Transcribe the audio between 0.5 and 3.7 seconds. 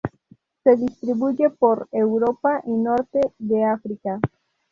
Se distribuye por Europa y Norte de